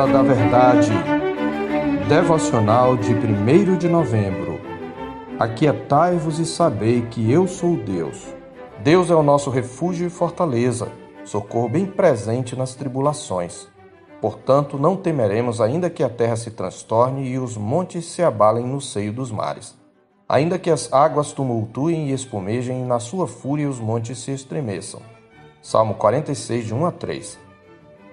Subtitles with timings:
[0.00, 0.90] Hora da Verdade,
[2.08, 4.58] devocional de 1 de novembro.
[5.38, 8.26] Aquietai-vos e sabei que eu sou Deus.
[8.82, 10.88] Deus é o nosso refúgio e fortaleza,
[11.22, 13.68] socorro bem presente nas tribulações.
[14.22, 18.80] Portanto, não temeremos, ainda que a terra se transtorne e os montes se abalem no
[18.80, 19.76] seio dos mares.
[20.26, 25.02] Ainda que as águas tumultuem e espumejem, e na sua fúria os montes se estremeçam.
[25.60, 27.49] Salmo 46, de 1 a 3.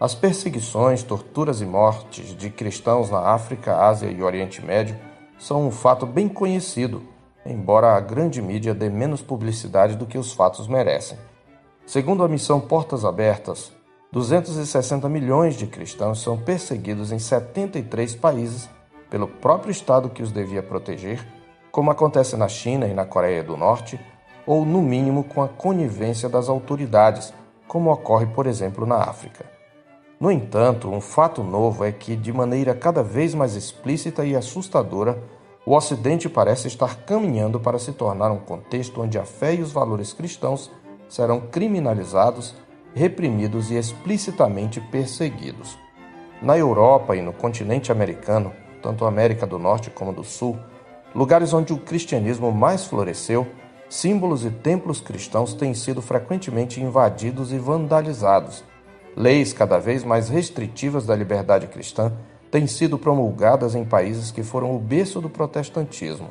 [0.00, 4.96] As perseguições, torturas e mortes de cristãos na África, Ásia e Oriente Médio
[5.40, 7.02] são um fato bem conhecido,
[7.44, 11.18] embora a grande mídia dê menos publicidade do que os fatos merecem.
[11.84, 13.72] Segundo a missão Portas Abertas,
[14.12, 18.70] 260 milhões de cristãos são perseguidos em 73 países
[19.10, 21.26] pelo próprio Estado que os devia proteger,
[21.72, 23.98] como acontece na China e na Coreia do Norte,
[24.46, 27.34] ou no mínimo com a conivência das autoridades,
[27.66, 29.57] como ocorre, por exemplo, na África.
[30.20, 35.22] No entanto, um fato novo é que, de maneira cada vez mais explícita e assustadora,
[35.64, 39.70] o Ocidente parece estar caminhando para se tornar um contexto onde a fé e os
[39.70, 40.72] valores cristãos
[41.08, 42.54] serão criminalizados
[42.94, 45.78] reprimidos e explicitamente perseguidos.
[46.42, 48.52] Na Europa e no continente americano,
[48.82, 50.58] tanto América do Norte como do Sul,
[51.14, 53.46] lugares onde o cristianismo mais floresceu,
[53.88, 58.64] símbolos e templos cristãos têm sido frequentemente invadidos e vandalizados.
[59.18, 62.12] Leis cada vez mais restritivas da liberdade cristã
[62.52, 66.30] têm sido promulgadas em países que foram o berço do protestantismo.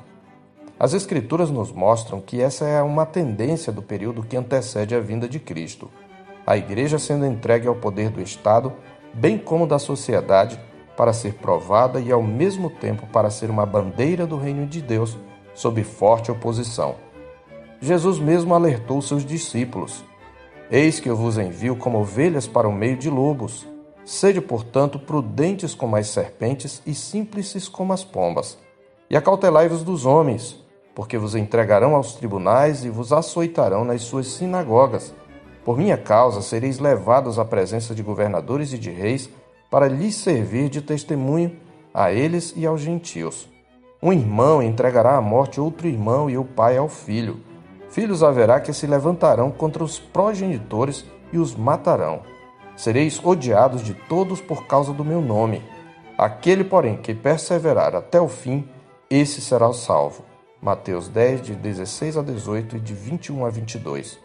[0.79, 5.27] As Escrituras nos mostram que essa é uma tendência do período que antecede a vinda
[5.27, 5.91] de Cristo
[6.47, 8.71] a Igreja sendo entregue ao poder do Estado,
[9.13, 10.57] bem como da sociedade,
[10.95, 15.17] para ser provada e ao mesmo tempo para ser uma bandeira do reino de Deus
[15.53, 16.95] sob forte oposição.
[17.81, 20.05] Jesus mesmo alertou seus discípulos:
[20.69, 23.65] Eis que eu vos envio como ovelhas para o meio de lobos.
[24.03, 28.57] Sede, portanto, prudentes como as serpentes e simples como as pombas.
[29.09, 30.61] E acautelai-vos dos homens,
[30.93, 35.13] porque vos entregarão aos tribunais e vos açoitarão nas suas sinagogas
[35.67, 39.29] por minha causa sereis levados à presença de governadores e de reis
[39.69, 41.57] para lhes servir de testemunho
[41.93, 43.49] a eles e aos gentios.
[44.01, 47.41] Um irmão entregará à morte outro irmão e o pai ao filho.
[47.89, 52.21] Filhos haverá que se levantarão contra os progenitores e os matarão.
[52.75, 55.63] Sereis odiados de todos por causa do meu nome.
[56.17, 58.67] Aquele, porém, que perseverar até o fim,
[59.09, 60.23] esse será o salvo.
[60.61, 64.19] Mateus 10, de 16 a 18 e de 21 a 22.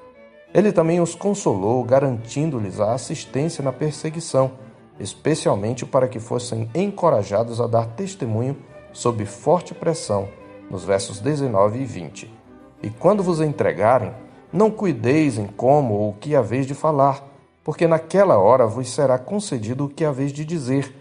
[0.53, 4.53] Ele também os consolou, garantindo-lhes a assistência na perseguição,
[4.99, 8.57] especialmente para que fossem encorajados a dar testemunho
[8.93, 10.29] sob forte pressão,
[10.71, 12.42] nos versos 19 e 20.
[12.83, 14.13] E quando vos entregarem,
[14.53, 17.25] não cuideis em como ou o que haveis de falar,
[17.63, 20.95] porque naquela hora vos será concedido o que haveis de dizer,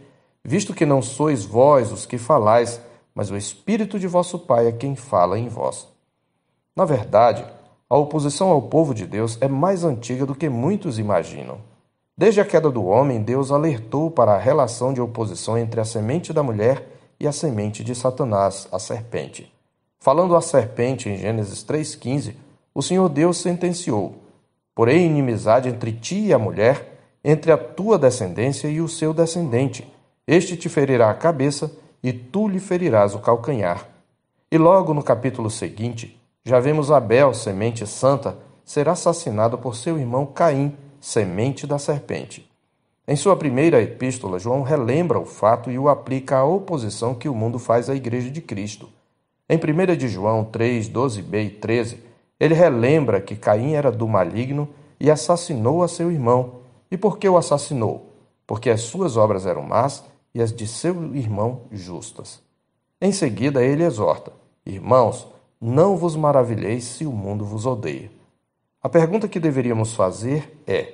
[0.43, 2.79] visto que não sois vós os que falais,
[3.15, 5.87] mas o Espírito de vosso Pai é quem fala em vós.
[6.75, 7.43] Na verdade,
[7.89, 11.57] a oposição ao povo de Deus é mais antiga do que muitos imaginam.
[12.15, 16.31] Desde a queda do homem, Deus alertou para a relação de oposição entre a semente
[16.31, 16.87] da mulher
[17.19, 19.51] e a semente de Satanás, a serpente.
[20.03, 22.33] Falando à serpente em Gênesis 3,15,
[22.73, 24.15] o Senhor Deus sentenciou:
[24.73, 29.87] Porém, inimizade entre ti e a mulher, entre a tua descendência e o seu descendente.
[30.25, 33.87] Este te ferirá a cabeça e tu lhe ferirás o calcanhar.
[34.51, 38.35] E logo no capítulo seguinte, já vemos Abel, semente santa,
[38.65, 42.49] ser assassinado por seu irmão Caim, semente da serpente.
[43.07, 47.35] Em sua primeira epístola, João relembra o fato e o aplica à oposição que o
[47.35, 48.89] mundo faz à Igreja de Cristo.
[49.51, 52.01] Em 1 de João 3, 12b e 13,
[52.39, 56.61] ele relembra que Caim era do maligno e assassinou a seu irmão.
[56.89, 58.13] E por que o assassinou?
[58.47, 62.41] Porque as suas obras eram más e as de seu irmão justas.
[63.01, 64.31] Em seguida, ele exorta:
[64.65, 65.27] Irmãos,
[65.59, 68.09] não vos maravilheis se o mundo vos odeia.
[68.81, 70.93] A pergunta que deveríamos fazer é: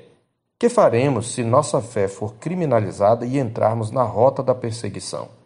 [0.58, 5.37] que faremos se nossa fé for criminalizada e entrarmos na rota da perseguição?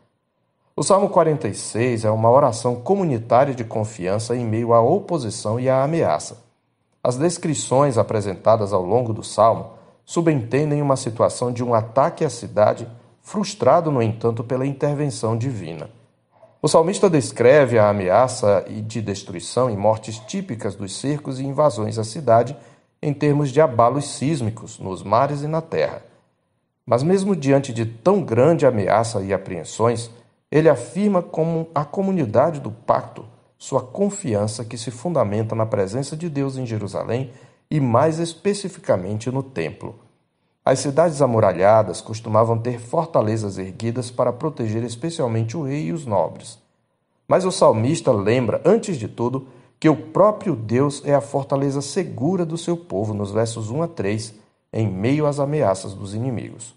[0.82, 5.84] O Salmo 46 é uma oração comunitária de confiança em meio à oposição e à
[5.84, 6.44] ameaça.
[7.04, 9.74] As descrições apresentadas ao longo do salmo
[10.04, 12.88] subentendem uma situação de um ataque à cidade,
[13.22, 15.88] frustrado, no entanto, pela intervenção divina.
[16.60, 22.04] O salmista descreve a ameaça de destruição e mortes típicas dos cercos e invasões à
[22.04, 22.58] cidade
[23.00, 26.02] em termos de abalos sísmicos nos mares e na terra.
[26.84, 30.10] Mas, mesmo diante de tão grande ameaça e apreensões,
[30.52, 33.26] ele afirma como a comunidade do pacto
[33.62, 37.30] sua confiança que se fundamenta na presença de Deus em Jerusalém
[37.70, 40.00] e, mais especificamente, no templo.
[40.66, 46.58] As cidades amuralhadas costumavam ter fortalezas erguidas para proteger especialmente o rei e os nobres.
[47.28, 49.48] Mas o salmista lembra, antes de tudo,
[49.80, 53.88] que o próprio Deus é a fortaleza segura do seu povo, nos versos 1 a
[53.88, 54.34] 3,
[54.74, 56.74] em meio às ameaças dos inimigos.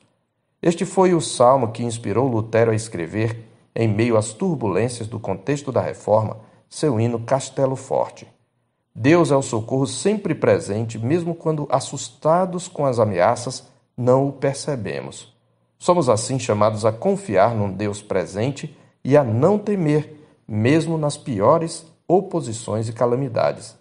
[0.61, 5.73] Este foi o salmo que inspirou Lutero a escrever, em meio às turbulências do contexto
[5.73, 6.39] da reforma,
[6.69, 8.27] seu hino Castelo Forte.
[8.95, 13.65] Deus é o socorro sempre presente, mesmo quando assustados com as ameaças,
[13.97, 15.35] não o percebemos.
[15.79, 21.85] Somos assim chamados a confiar num Deus presente e a não temer, mesmo nas piores
[22.07, 23.77] oposições e calamidades.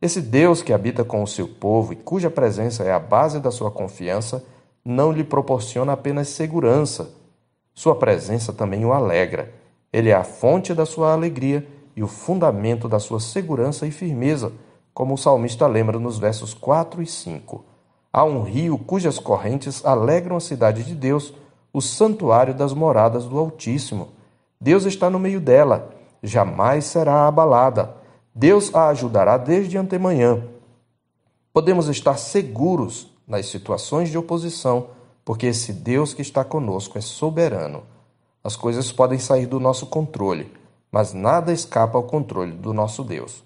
[0.00, 3.52] Esse Deus que habita com o seu povo e cuja presença é a base da
[3.52, 4.44] sua confiança,
[4.84, 7.14] não lhe proporciona apenas segurança.
[7.74, 9.52] Sua presença também o alegra.
[9.92, 11.66] Ele é a fonte da sua alegria
[11.96, 14.52] e o fundamento da sua segurança e firmeza,
[14.94, 17.64] como o salmista lembra nos versos 4 e 5.
[18.12, 21.32] Há um rio cujas correntes alegram a cidade de Deus,
[21.72, 24.08] o santuário das moradas do Altíssimo.
[24.60, 25.90] Deus está no meio dela,
[26.22, 27.96] jamais será abalada.
[28.34, 30.42] Deus a ajudará desde antemanhã.
[31.52, 34.88] Podemos estar seguros nas situações de oposição,
[35.24, 37.82] porque esse Deus que está conosco é soberano.
[38.42, 40.52] As coisas podem sair do nosso controle,
[40.90, 43.44] mas nada escapa ao controle do nosso Deus.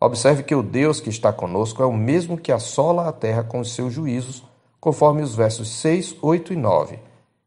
[0.00, 3.60] Observe que o Deus que está conosco é o mesmo que assola a terra com
[3.60, 4.44] os seus juízos,
[4.78, 6.98] conforme os versos 6, 8 e 9.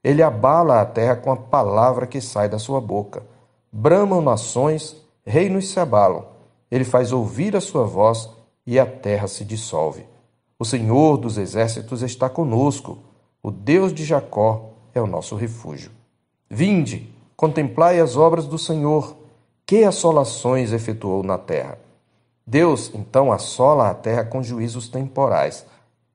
[0.04, 3.24] Ele abala a terra com a palavra que sai da sua boca.
[3.72, 6.26] Bramam nações, reinos se abalam.
[6.72, 8.30] Ele faz ouvir a sua voz
[8.66, 10.06] e a terra se dissolve.
[10.58, 12.98] O Senhor dos exércitos está conosco.
[13.48, 15.90] O Deus de Jacó é o nosso refúgio.
[16.50, 19.16] Vinde, contemplai as obras do Senhor.
[19.66, 21.80] Que assolações efetuou na terra!
[22.46, 25.66] Deus então assola a terra com juízos temporais.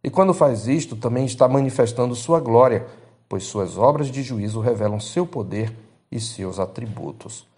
[0.05, 2.87] E quando faz isto, também está manifestando sua glória,
[3.31, 5.75] pois suas obras de juízo revelam seu poder
[6.11, 7.49] e seus atributos.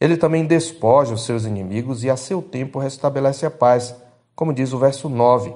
[0.00, 3.94] Ele também despoja os seus inimigos e a seu tempo restabelece a paz,
[4.34, 5.54] como diz o verso 9.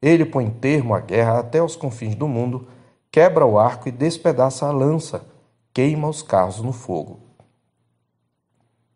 [0.00, 2.68] Ele põe termo à guerra até os confins do mundo,
[3.10, 5.24] quebra o arco e despedaça a lança,
[5.74, 7.18] queima os carros no fogo.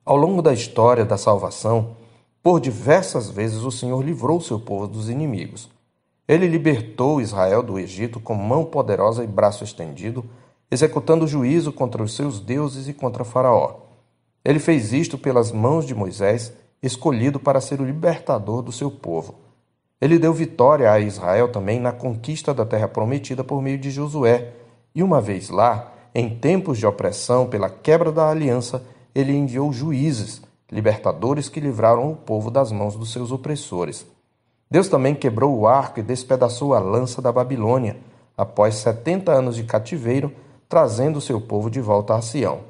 [0.05, 1.97] Ao longo da história da salvação,
[2.43, 5.69] por diversas vezes o Senhor livrou seu povo dos inimigos.
[6.29, 10.25] Ele libertou Israel do Egito com mão poderosa e braço estendido,
[10.71, 13.81] executando juízo contra os seus deuses e contra Faraó.
[14.45, 16.53] Ele fez isto pelas mãos de Moisés,
[16.83, 19.44] escolhido para ser o libertador do seu povo.
[20.05, 24.53] Ele deu vitória a Israel também na conquista da terra prometida por meio de Josué,
[24.95, 28.85] e uma vez lá, em tempos de opressão pela quebra da aliança,
[29.15, 34.05] ele enviou juízes libertadores que livraram o povo das mãos dos seus opressores.
[34.71, 37.97] Deus também quebrou o arco e despedaçou a lança da Babilônia,
[38.37, 40.31] após setenta anos de cativeiro,
[40.69, 42.61] trazendo seu povo de volta a Sião.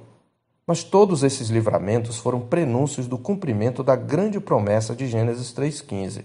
[0.65, 6.23] Mas todos esses livramentos foram prenúncios do cumprimento da grande promessa de Gênesis 3,15.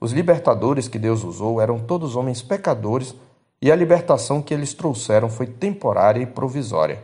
[0.00, 3.14] Os libertadores que Deus usou eram todos homens pecadores
[3.60, 7.02] e a libertação que eles trouxeram foi temporária e provisória.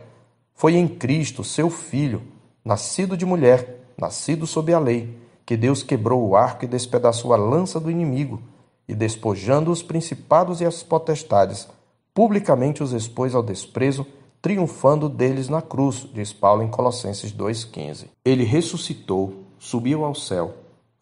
[0.53, 2.21] Foi em Cristo, seu Filho,
[2.63, 7.37] nascido de mulher, nascido sob a lei, que Deus quebrou o arco e despedaçou a
[7.37, 8.41] lança do inimigo,
[8.87, 11.67] e despojando os principados e as potestades,
[12.13, 14.05] publicamente os expôs ao desprezo,
[14.41, 18.05] triunfando deles na cruz, diz Paulo em Colossenses 2,15.
[18.23, 20.53] Ele ressuscitou, subiu ao céu,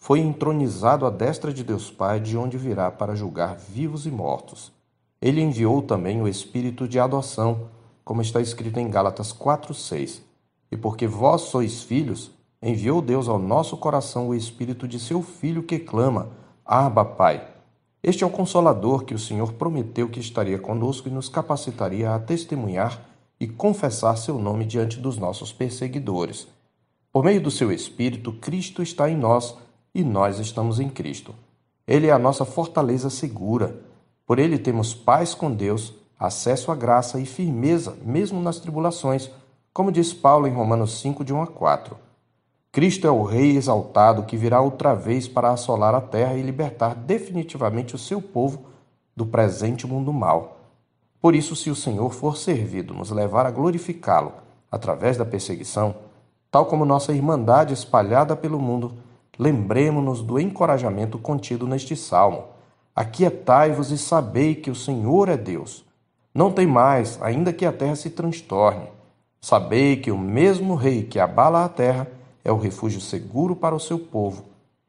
[0.03, 4.69] foi entronizado à destra de Deus Pai, de onde virá para julgar vivos e mortos.
[5.22, 7.69] Ele enviou também o Espírito de adoção,
[8.03, 10.19] como está escrito em Gálatas 4,6.
[10.69, 12.31] E porque vós sois filhos,
[12.62, 16.31] enviou Deus ao nosso coração o Espírito de seu Filho que clama:
[16.65, 17.48] Abba, Pai.
[18.03, 22.19] Este é o consolador que o Senhor prometeu que estaria conosco e nos capacitaria a
[22.19, 23.01] testemunhar
[23.39, 26.45] e confessar seu nome diante dos nossos perseguidores.
[27.10, 29.55] Por meio do seu Espírito, Cristo está em nós
[29.93, 31.35] e nós estamos em Cristo.
[31.85, 33.75] Ele é a nossa fortaleza segura.
[34.25, 39.29] Por ele temos paz com Deus, acesso à graça e firmeza, mesmo nas tribulações,
[39.73, 41.97] como diz Paulo em Romanos 5, de 1 a 4.
[42.71, 46.95] Cristo é o Rei exaltado que virá outra vez para assolar a terra e libertar
[46.95, 48.65] definitivamente o seu povo
[49.15, 50.57] do presente mundo mal.
[51.21, 54.33] Por isso, se o Senhor for servido nos levar a glorificá-lo
[54.71, 55.95] através da perseguição,
[56.50, 58.93] tal como nossa irmandade espalhada pelo mundo,
[59.37, 62.45] lembremos-nos do encorajamento contido neste salmo.
[62.95, 65.83] Aquietai-vos e sabei que o Senhor é Deus.
[66.33, 68.87] Não tem mais, ainda que a terra se transtorne.
[69.41, 72.07] Sabei que o mesmo Rei que abala a terra
[72.43, 74.45] é o refúgio seguro para o seu povo.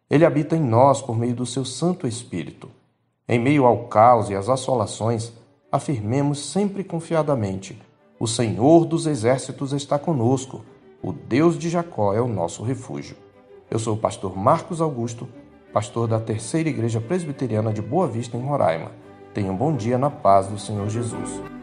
[0.08, 2.70] Ele habita em nós por meio do seu Santo Espírito.
[3.28, 5.32] Em meio ao caos e às assolações,
[5.72, 7.80] afirmemos sempre confiadamente:
[8.20, 10.64] O Senhor dos exércitos está conosco,
[11.02, 13.23] o Deus de Jacó é o nosso refúgio.
[13.70, 15.28] Eu sou o pastor Marcos Augusto,
[15.72, 18.92] pastor da Terceira Igreja Presbiteriana de Boa Vista, em Roraima.
[19.32, 21.53] Tenha um bom dia na paz do Senhor Jesus.